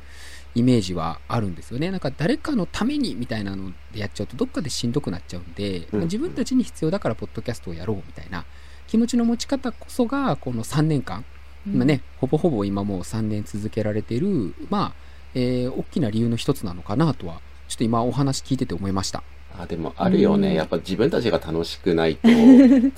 [0.55, 1.91] イメージはあるんですよね。
[1.91, 8.45] なんか誰かのためにみたいなのでやっちゃうと、どっかでしんどくなっちゃうんで、うん自分たちに必要だから、ポッドキャストをやろうみたいな
[8.87, 11.25] 気持ちの持ち方こそが、この3年間、
[11.65, 15.06] 今ね、ほぼほぼ今もう3年続けられている、まあ、
[15.39, 19.23] えー大きな理由の一つなのかなとは、ちょっと今お話聞いてて思いました。
[19.57, 20.49] あ、でもあるよね。
[20.49, 22.27] うんやっぱ自分たちが楽しくないと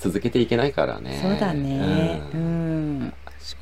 [0.00, 1.18] 続けていけないからね。
[1.22, 2.22] そうだね。
[2.32, 3.12] ううんん。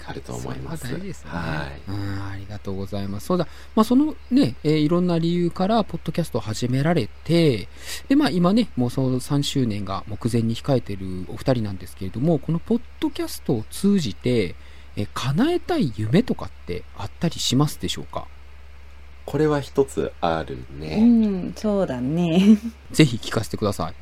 [0.07, 0.85] あると思います。
[0.87, 1.39] は大事ですよね。
[1.39, 1.91] はい。
[1.91, 3.27] うん、ありがとうございます。
[3.27, 3.47] そうだ。
[3.77, 7.69] まあ、そのね、えーいろんな理由から、ポッドキャストを始められて、
[8.09, 14.55] で、まあ、今ね、もうその3周年が目前に控えてるお二人なんですけれども、このポッドキャストを通じて、
[14.97, 18.27] えー叶えたい夢とかってあったりしますでしょうか？
[19.29, 21.03] これは一つあるうね。
[21.03, 22.57] ん、そうだね。
[22.93, 23.95] ぜひ聞かせてください。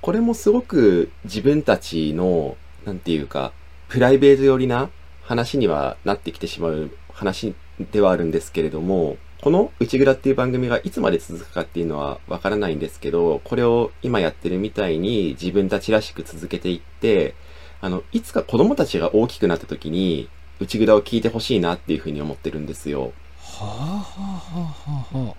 [0.00, 3.52] これもすごく自分たちの、なんていうか、
[3.88, 4.90] プライベート寄りな
[5.22, 7.54] 話にはなってきてしまう話
[7.92, 17.36] ではあるんですけれども、この内蔵っていう番組がいつまで続くかっていうのはわからないんですけど、これを今やってるみたいに自分たちらしく続けていって、
[17.80, 23.12] あの、いつか子供たちが大きくなった時に、内蔵を聞いてほしいなっていうふうに思ってるんですよ。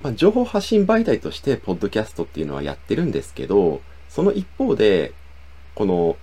[0.01, 5.13] まあ、情報発信媒体として、ポッドキャストっていうのはやってるんですけど、その一方で、
[5.73, 6.17] この、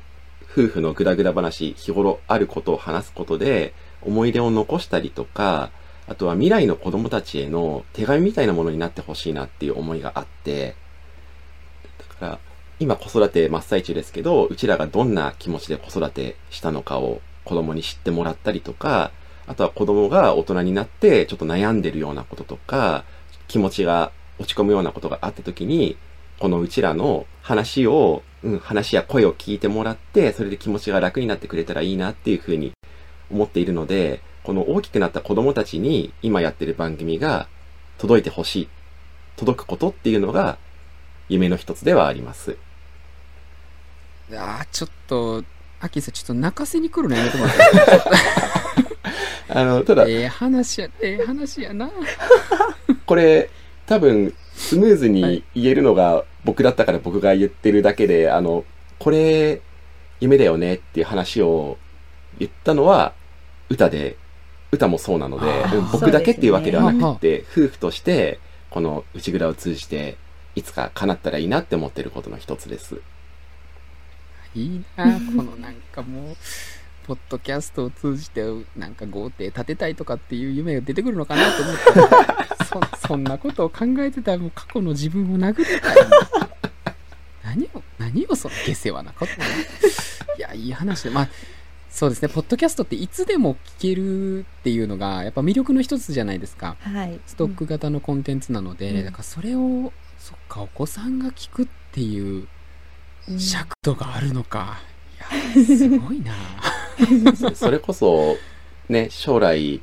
[0.51, 5.71] 夫婦のグダグダ話、日頃あることを話すことで、思い出を残したりとか、
[6.07, 10.75] あとは未来の子供たちへの手紙みたいなものになってほしいなっていう思いがあって、
[11.99, 12.39] だから、
[12.81, 19.13] 今子育て真っ最中ですけど、うちらがどんな気持ちで子育てしたのかを子供に知ってもらったりとか、
[19.47, 23.05] あとは子供が大人になってちょっと悩んでるようなこととか、
[23.49, 25.97] 気持ちが落ち込むようなことがあった時に、
[26.39, 32.73] このうちらの話を、うん、話や声を聞いてもらって、それで気持ちが楽になってくれたらいいなっていうふうに
[33.31, 37.47] 思っているので、この大きくなった子供たちに今やってる番組が
[37.99, 38.69] 届いてほしい、
[39.37, 40.59] 届くことっていうのが
[41.29, 42.57] 夢の一つではあります。
[44.35, 45.45] ああ、ちょっと、
[45.81, 48.11] アキさん、ちょっと泣かせに来るのやめてもらっていいですか？
[49.55, 51.91] あの、ただ、ええ話や、ええ話やな。
[53.07, 53.51] これ、
[53.87, 58.65] 多分、スムーズに言えるのが僕だったから僕が言ってるだけで、あの、
[58.99, 59.61] これ、
[60.21, 61.79] 夢だよねっていう話を
[62.39, 63.13] 言ったのは、
[63.69, 64.17] 歌で、
[64.71, 68.39] 歌もそうなので僕だけっていうわけではなくて、夫婦として、
[68.71, 70.17] この内蔵を通じて、
[70.55, 73.01] いつか叶ったらいいなって思ってることの一つです。
[74.55, 76.37] いいな、このなんかもう、
[77.07, 78.43] ポッドキャストを通じて、
[78.77, 82.57] なんか豪邸建てたいとかっていう夢が出てくるのかなと思ったら、
[83.01, 85.97] そそんなことを考えてたらもう過去の自分を殴りたい。
[87.45, 89.45] 何を、何をその下世話なことをね
[90.39, 91.29] いや、いい話で、まあ、
[91.91, 96.77] そうですね、ポッドキャストっていつでも聞けるっていうのが、やっぱ魅力の一つじゃないですか。
[96.81, 97.21] はい。
[97.27, 102.49] ストック型のコンテンツなので、うんだからそれを、そっか、お子さんが聞くっていう、
[103.29, 104.81] うん尺度があるのか。
[105.55, 106.33] いや、すごいな。
[107.37, 108.37] そそれこそ、
[108.89, 109.81] ね、将来、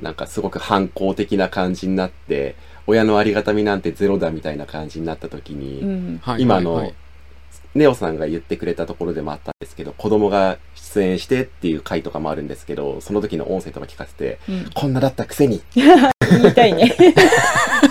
[0.00, 6.92] なんかすごく反抗的な感じになって、親のありがたみなんてゼロだみたいな感じになった時に、今の
[7.74, 14.70] ネオさんが言ってくれたところでもあったんですけど、子供が出演してっていう回とかもあるんですけど、その時の音声とか聞かせて、うん。
[14.74, 15.86] こんなだったくせに、 言
[16.50, 16.94] いたいね。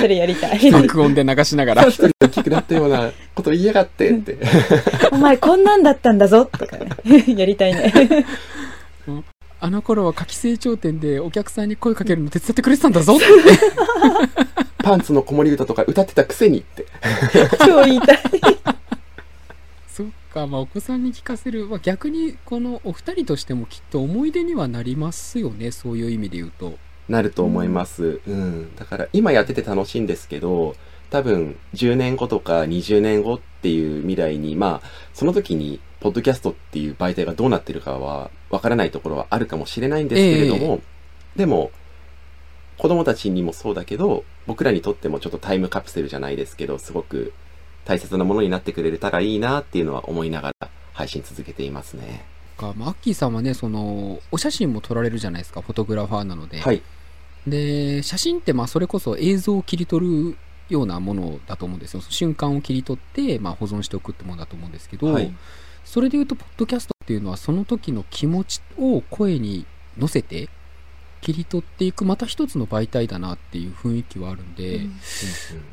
[0.00, 0.70] それやりたい。
[0.70, 1.82] 爆音で流しながら。
[1.84, 4.38] 一人で大きくなったようなこと言いやがってって。
[5.12, 6.90] お前こんなんだったんだぞとかね。
[7.36, 7.92] やりたいね。
[9.62, 13.24] あの頃は夏季成長店でお客さんに声かけるの手伝ってくれてたんだぞって。
[14.82, 16.86] パンツの子守歌とか歌ってたくせにって。
[17.66, 18.18] 超言いたい。
[19.86, 21.66] そっか、まあお子さんに聞かせる。
[21.66, 25.70] まあ逆に、このお二人としてもきっと思い出にはなりますよね。
[25.72, 26.78] そういう意味で言うと。
[27.08, 28.20] なると思います。
[28.26, 28.74] うん。
[28.76, 30.74] だから今やってて楽しいんですけど、
[31.10, 40.80] 多分10年後とか20年後っていう未来に、まあ、その時に、ポッドキャストっていう媒体がどうなってるかは、わからないところはあるかもしれないんですけれども、
[41.36, 41.72] でも、
[42.78, 47.34] 子供たちにもそうだけど、僕らにとってもちょっとタイムカプセルじゃないですけど、すごく
[47.84, 52.24] 大切なものになってくれたらいいなっていうのは思いながら配信続けていますね。
[52.60, 55.62] かまあアッキーさんはね、その、お写真も撮られるじゃないですか。
[55.62, 56.60] フォトグラファーなので。
[56.60, 56.82] はい。
[57.46, 60.36] で、写真ってまあそれこそ映像を切り取る
[60.68, 62.02] ようなものだと思うんですよ。
[62.08, 65.34] 瞬間を切り取って、まあ、保存しておくってものだと思うんですけど、はい
[65.82, 69.64] それで言うと、ポッドキャストっていうのはその時の気持ちを声に
[69.98, 70.50] 乗せて、
[71.20, 74.92] 切り取っていくまた一つの媒体だなっていう雰囲気はあるんで、うん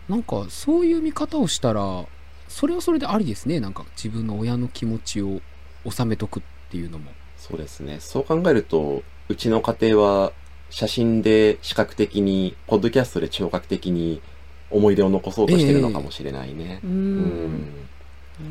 [0.08, 2.06] なんかそういう見方をしたら
[2.48, 5.42] それはそれでありですねなんか自分の親の気持ちを
[5.90, 7.98] 収めとくっていうのもそうですね。
[8.00, 10.32] そう考えると、うちの家庭は
[10.70, 14.22] 写真で視覚的に、ポッドキャストで聴覚的に
[14.70, 16.80] 思い出を残そうとしてるのかもしれないね。
[16.84, 17.62] ううんん。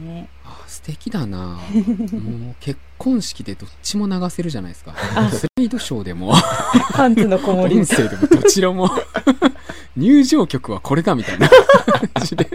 [0.07, 0.29] ね。
[0.45, 1.61] あ素敵だな
[2.13, 6.35] もう結婚式でどっちも流せるじゃないですかあスライドショーでも
[6.93, 8.91] パンツの子守り音声でもどちらも
[9.97, 12.49] 入場曲はこれだみたいな感じで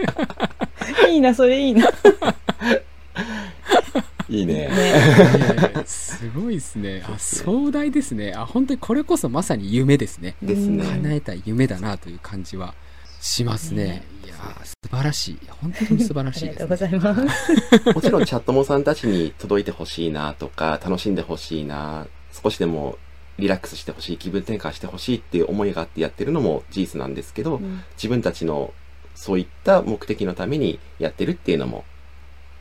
[1.10, 1.90] いいな、それいいな。
[4.28, 4.68] いいね。
[4.68, 4.68] ね。
[4.68, 10.84] ねすごいですねあ壮大ですねあ本当にこれこそまさに夢ですねですね。
[10.84, 12.74] 叶えたい夢だなという感じは
[13.20, 17.92] しますねいやー素晴らしい本当に素晴らあしいです、りがとうごね、ざいます。
[17.94, 22.98] もちろんチャットモさんたちに届いてほしいなとか、楽しんでほしいな、少しでも
[23.38, 28.72] リラックスしてほしい、気分転換してほしいっていう思いがあってやってるのも事実なんですけど、うん自分たちの
[29.14, 31.84] そういった目的のためにやってるっていうのも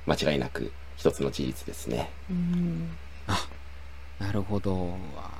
[0.05, 0.71] 間違いなく
[1.01, 2.11] 一つの事実ですね。
[2.29, 2.91] うん。
[4.19, 4.95] なるほど。
[5.17, 5.31] あ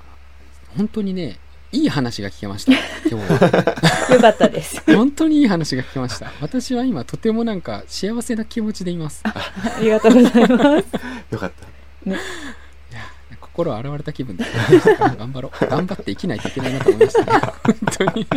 [0.76, 1.38] 本当にね
[1.72, 2.72] いい話が聞けました。
[3.08, 4.10] 今日は。
[4.10, 4.82] よかったです。
[4.92, 6.32] 本当にいい話が聞けました。
[6.42, 9.22] 私は今とてもなんか幸せな気持ちでいます。
[9.24, 10.88] ありがとうございます。
[11.30, 12.10] よかった。
[12.10, 12.18] いや
[13.40, 14.46] 心洗われた気分で。
[15.20, 15.68] 頑張ろう。
[15.68, 17.42] 頑張って生きないといけないなと思いましたね。
[17.64, 18.28] 本当に。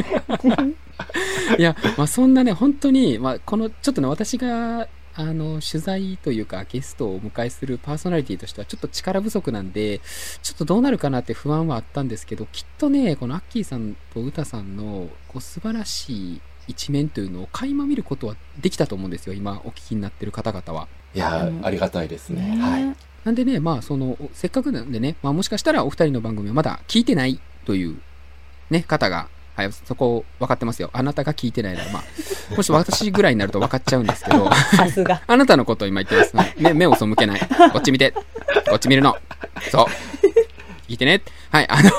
[1.58, 10.00] いやまあそんなね本当に、まあ、このちょっとね私があの取材というかゲストをお迎えするパーソナリティとしてはちょっと力不足なんで
[10.42, 20.88] ちょっとどうなるかなって不安はあったんですけどきっとねこのアッキーさんとウタさんのこう素晴らしい一面というのを垣間見ることはできたと思うんですよ今お聞きになってる方々は。
[21.14, 22.56] いやありがたいですね。
[22.60, 22.84] はい。
[22.84, 27.96] ねなんでね、まあ、その、せっかくなんでね、まあ、もしかしたらお二人の番組をまだ聞いてないという、
[28.70, 30.90] ね、方が、はい、そこ分かってますよ。
[30.92, 35.22] あなたが聞いてないなら、まあ、もし私ぐらいになると分かっちゃうんですけど、さすが。
[35.26, 36.54] あなたのことを今言ってます。
[36.58, 37.40] 目、目を背けない。
[37.72, 38.12] こっち見て。
[38.68, 39.16] こっち見るの。
[39.70, 39.86] そう。
[40.88, 41.22] 聞いてね。
[41.50, 41.90] はい、あの、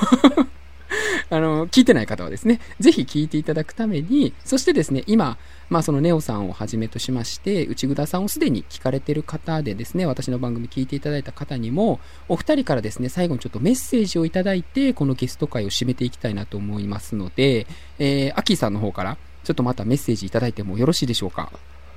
[1.30, 5.38] あの、聞いてない方はですね、ぜひ聞いていただくために、そしてですね、今、
[5.70, 17.66] まあそのネオさんをはじめとしまして、内ぐださんをすでに聞かれてる方でですね、私の番組聞いていただいた方にも、お二人からですね、最後にちょっとメッセージをいただいて、このゲスト会を締めていきたいなと思いますので、
[17.98, 21.52] えー、アキーさんの方から、ちょっとまたメッセージいただいてもよろしいでしょうか？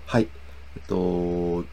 [0.07, 0.29] はい。
[0.77, 1.65] えっと、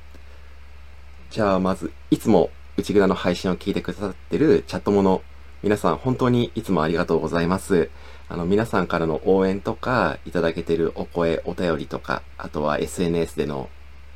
[1.31, 5.21] じゃあまず、いつも内蔵の配信を聞いてくださってるチャットモの
[5.65, 7.89] 皆さん、本当にいつもありがとうございます。
[8.29, 13.67] あの、皆さんからの応援とか、いただけてるお声、お便りとか、あとは SNS での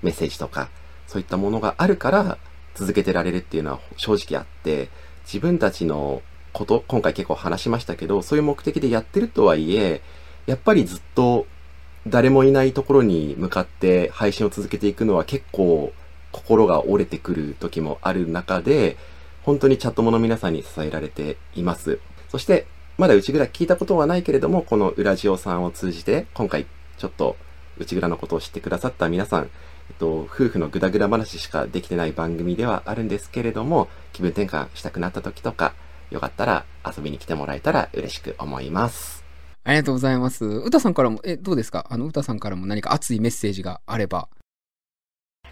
[0.04, 0.70] メッセージとか、
[1.08, 2.38] そういったものがあるから、
[2.76, 4.90] 続けてられるっていうのは正直あって、
[5.24, 6.22] 自分たちの
[6.54, 10.04] こと、今回結構話しましたけど、そういう目的でやってるとはいえ、
[10.46, 11.48] やっぱりずっと
[12.06, 15.94] 誰もいないところに向かって配信を続けていくのは結構
[16.32, 18.98] 心が折れてくる時もある中で、
[19.44, 22.00] 本当にチャットモの皆さんに支えられています。
[22.30, 26.66] そして、まだ内蔵聞いたことはないけれども、このウラジオさんを通じて、今回
[26.98, 27.38] ちょっと
[27.78, 29.48] 内蔵のことを知ってくださった皆さん、え
[29.94, 35.74] っと、夫婦のグダグダ話しかできてない番組ではあるんですけれども、気分転換したくなった時とか、
[36.12, 39.24] よかったら遊びに来てもらえたら嬉しく思います。
[39.64, 40.46] ありがとうございます。
[40.46, 41.86] うたさんからも、え、どうですか？
[41.90, 44.28] あの、うたさんからも何か熱いメッセージがあれば。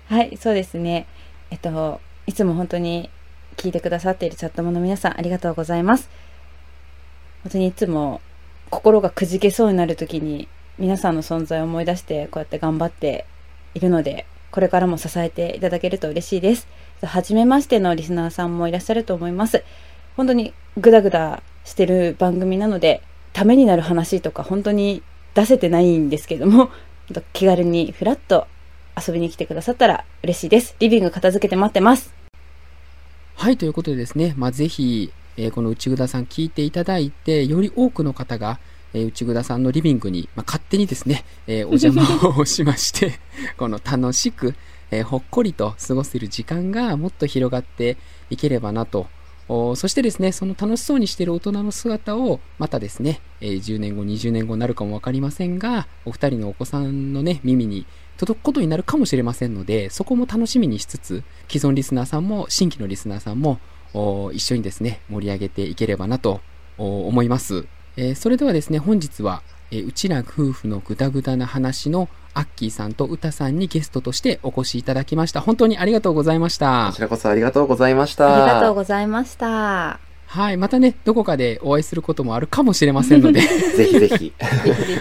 [0.06, 1.08] はい、そうですね。
[1.50, 3.10] えっと、いつも本当に
[3.57, 6.09] 聞いてくださっているチャットモの皆さん、ありがとうございます。
[7.43, 8.21] 本当にいつも
[8.69, 13.25] 心がくじけそうになる時に、皆さんの存在を思い出して、こうやって頑張って
[13.73, 16.67] いるので、これからも支えていただけると嬉しいです。
[17.03, 19.63] 初めましてのリスナーさんもいらっしゃると思います。
[20.15, 23.01] 本当にグダグダしてる番組なので、
[23.33, 25.03] ためになる話とか本当に
[25.35, 26.69] 出せてないんですけども、
[27.33, 28.47] 気軽にフラッと
[28.97, 30.75] 遊びに来てくださったら嬉しいです。
[30.79, 32.16] リビング片付けて待ってます。
[33.40, 38.60] はい、ということでですね、まあ、ぜひ、えーこの内ぐださん聞いていただいて、より多くの方が、
[38.96, 43.19] えー内ぐださんのリビングに、まあ、勝手にですね、えー お邪魔をしまして、
[43.56, 44.56] この楽しく、
[44.90, 47.98] えーほっこりと過ごせる時間がもっと広がって
[48.31, 49.06] いければなと。
[49.50, 57.85] おそしてですね、その楽しそうにしている大人の姿を、またですね、えー10年後、20年後になるかもわかりませんが、お二人のお子さんのね、耳に
[58.17, 63.59] 届くことになるかもしれませんので、そこも楽しみにしつつ、既存リスナーさんも、新規のリスナーさんも、
[63.93, 66.41] お一緒にですね、盛り上げていければなと
[66.77, 67.65] お思います。
[67.95, 69.41] えーそれではですね、本日は、
[69.71, 75.41] えーうちら夫婦のぐだぐだな話のアッキーさんとうたさんにゲストとしてお越しいただきました。
[75.41, 77.01] 本当にありがとうございましたこち。
[77.01, 78.35] らこそありがとうございました。
[78.45, 80.06] ありがとうございました。
[80.28, 80.58] はい。
[80.58, 83.40] またね、どこかでお会いすることもあるかもしれませんので、
[83.75, 84.34] ぜひぜひ。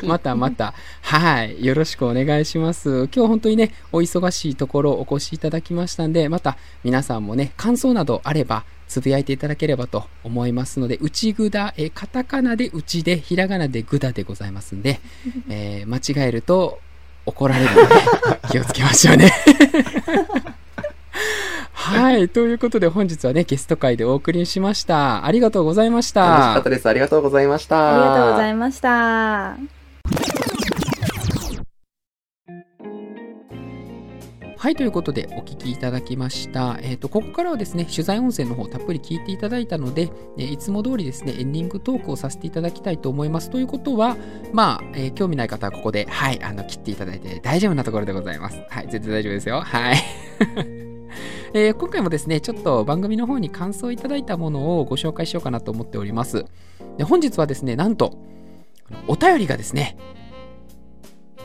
[0.05, 0.73] またまた、
[1.03, 1.65] はい。
[1.65, 3.09] よろしくお願いします。
[3.13, 15.01] 今日本当にね、お忙しいところお越しいただきましたんで、また皆さんもね、感想などあれば、つぶやいていただければと思いますので、内ぐだ、えーカタカナで内で、ひらがなでぐだでございますんで、
[15.49, 16.79] えー間違えると
[17.27, 17.95] 怒られるので、
[18.53, 19.33] 気をつけましょうね。
[21.87, 22.29] はい。
[22.29, 25.25] ということで本日はね、ゲスト会でお送りしました。
[25.25, 26.13] ありがとうございまし。
[26.13, 26.89] 楽しかったたです。
[26.89, 27.95] ありがとうございました。
[27.95, 29.57] ありがとうございました。
[34.59, 36.77] はい、ということでお聞きいただきました。
[36.83, 43.49] えっ、と、ここからはですね、取材音声の方たっぷり聞いていただいたので、えーいつも通りですね、エンディングトークをさせていただきたいと思います。
[43.49, 44.17] ということは、
[44.53, 48.61] まあ、えー興味ない方はここで、はい、あの、切っていただいて大丈夫なところでございます。
[48.69, 49.61] はい、全然大丈夫ですよ。
[49.61, 49.97] はい。
[51.59, 56.45] えー今回もですね、ちょっと番組の方に感想いただいたものをご紹介しようかなと思っております。
[56.99, 58.19] で本日はですね、なんと、
[59.09, 59.97] お便りがですね、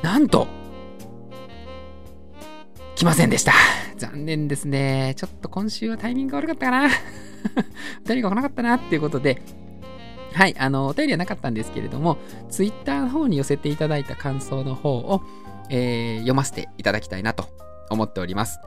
[0.01, 0.49] なんと、
[2.95, 3.53] 来ませんでした。
[3.95, 5.14] 残念ですね。
[5.16, 6.89] ちょっと今週はタイミング悪かったかな。
[8.03, 9.41] お便りが来なかったなっていうことで、
[10.34, 12.18] はい、あの、お便りはなかったんですけれども、
[12.49, 15.22] ツイッターの方に寄せていただいた感想の方を、
[15.70, 17.45] えー読ませていただきたいなと
[17.89, 18.59] 思っております。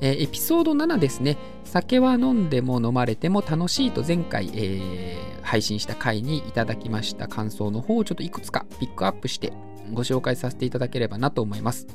[0.00, 1.36] えーエピソード7ですね。
[1.64, 9.52] 酒は飲んでも飲まれても楽しいと前回、えー配信した回にいただきました感想の方をちょっといくつかピックアップして
[9.92, 11.88] ご紹介させていただければなと思います。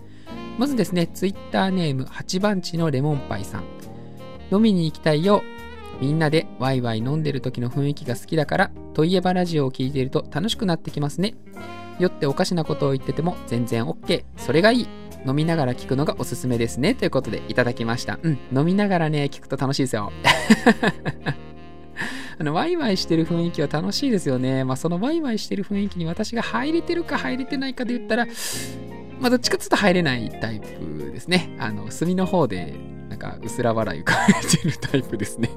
[0.58, 3.64] まずですね、ツイッターネーム8番地のレモンパイさん。
[4.52, 5.44] 飲みに行きたいよ。
[6.02, 11.36] みんなでワイワイ飲んでる時の雰囲気が好きだから、といえばラジオを聞いていると楽しくなってきますね。
[12.00, 14.26] 酔っておかしなことを言ってても全然 OK。
[14.38, 14.88] それがいい。
[15.26, 16.96] 飲みながら聞くのがおすすめですね。
[16.96, 18.20] ということでいただきました。
[18.22, 20.12] うん、飲みながらね、聞くと楽しいですよ。
[22.38, 24.64] あの、ワイワイしてる雰囲気は楽しいですよね。
[24.64, 28.28] まあ、そのワイワイしてる雰囲気に私が入れてるか入れてないかで言ったら、
[29.20, 31.56] まあ、どっちかっていうと入れないタイプですね。
[31.60, 32.76] あの、隅の方で、
[33.10, 35.50] なんか、薄ら笑い浮かべてるタイプですね。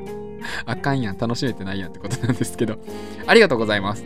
[0.66, 2.78] あかんやん、楽しめてないやんってことなんですけど。
[3.26, 4.04] ありがとうございます。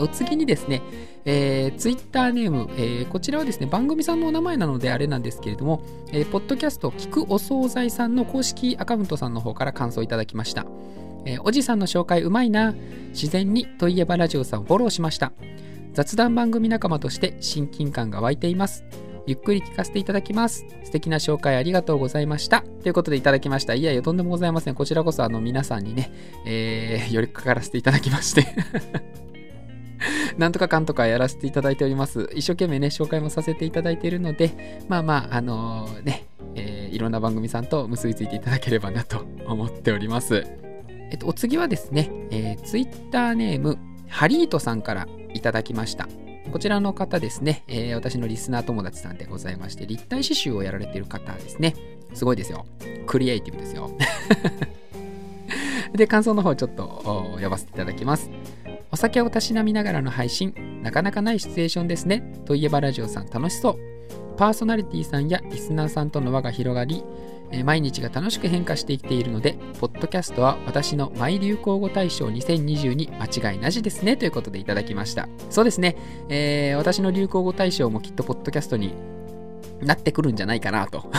[0.00, 0.82] お次にですね、
[1.24, 5.82] えー、ツイッターネーム、えーこちらはですね、番組さんのお名前なのであれなんですけれども、
[6.12, 10.66] えーポッドキャスト、聞くお惣菜さんの公式アカウントさんの方から感想いただきました。
[11.24, 12.74] えーおじさんの紹介うまいな。
[13.10, 15.32] 自然にといえばラジオさんをフォローしました。
[15.94, 18.84] 雑談番組仲間として親近感が湧いています。
[19.26, 20.64] ゆっくり聞かせていただきます。
[20.84, 22.62] 素敵な紹介ありがとうございました。
[22.82, 23.74] ということでいただきました。
[23.74, 24.74] いやいや、とんでもございません。
[24.74, 26.12] こちらこそあの皆さんにね、
[26.46, 28.46] えー、寄りかからせていただきまして。
[30.38, 32.28] なんとかかんとかやらせていただいております。
[32.34, 36.24] 一生懸命ね、紹介もさせていただいているので、まあまあ、あのね、
[36.54, 40.46] えーいろんな番組さんと結びついていただければなと思っております。
[41.10, 43.78] えっと、お次はですね、えー、ツイッターネーム、
[44.08, 46.08] ハリートさんからいただきました。
[46.50, 51.74] こちらの方ですね、えー私のリスナー友達さんでございまして、立体刺繍をやられている方ですね。
[52.14, 52.64] すごいですよ。
[53.06, 53.90] クリエイティブですよ。
[55.94, 58.30] で、感想の方ちょっとお読ませていただきます。
[58.90, 62.20] お酒をたしなみながらの配信、なかなかないシチュエーションですね。
[62.46, 63.78] といえばラジオさん楽しそう。
[64.36, 67.04] パーソナリティさんやリスナーさんとの輪が広がり、
[67.64, 74.16] 毎日が楽しく変化してきているので、ポッドキャストは私のマイ流行語大賞2022間違いなしですね。
[74.16, 75.28] ということでいただきました。
[75.50, 75.96] そうですね。
[76.28, 78.94] えー私の流行語大賞もきっとポッドキャストに
[79.80, 81.10] なってくるんじゃないかなと。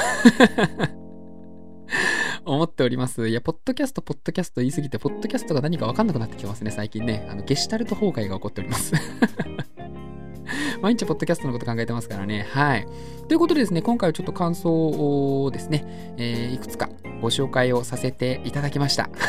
[2.53, 3.27] 思っております。
[3.27, 7.27] いや、ポッドキャスト、ポッドキャスト言いすぎて、ポッドキャストが何か分かんなくなってきてますね、最近ね。
[7.29, 8.93] あの、ゲシュタルト崩壊が起こっております。
[10.81, 12.47] 毎日ポッドキャストのこと考えてますからね。
[12.49, 12.87] はい。
[13.27, 14.71] ということでですね、今回はちょっと感想
[15.43, 16.89] をですね、えーいくつか
[17.21, 19.09] ご紹介をさせていただきました。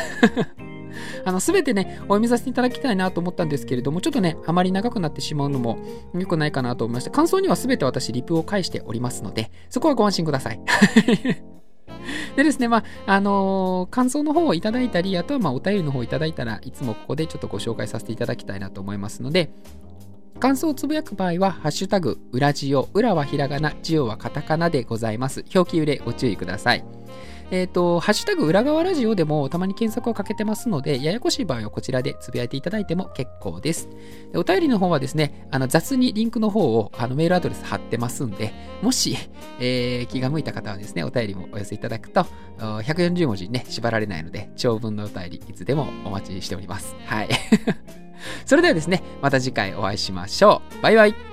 [1.25, 5.77] あの、すべてね、お読みさせていただきたいなと思ったんですけれども、ちょっとね、あまり長くなってしまうのも
[6.13, 10.59] 良くないかなと思いまして、感想にはすべて私、リプを返しておりますので、そこはご安心ください。
[12.35, 19.51] でですね、まあ、あのー感想の方をいただいたり、あとはまあ、お便りの方をいただいたらいつもここでちょっとご紹介させていただきたいなと思いますので、
[20.39, 25.45] 感想をつぶやく場合は、ハッシュタグ、裏ジオ、裏はひらがな、ジオはカタカナでございます。
[25.53, 27.00] 表記揺れご注意ください。
[27.51, 33.89] えっ、と、ハッシュタグ裏側ラジオでもたまに検索をかけてますので、ややこしい場合はこちらでつぶやいていただいても結構です。
[34.31, 39.17] でお便りの方はですね、あの雑にリンクの方をあのメールアドレス貼ってますんで、もし、
[39.59, 42.25] えー気が向いた方はですね、お便りもお寄せいただくと、
[42.57, 46.95] 140文字にね、縛られないので、長文のお便りいつでもお待ちしております。
[47.05, 47.29] はい。
[48.45, 50.81] それではですね、また次回お会いしましょう。
[50.81, 51.30] バイバイ。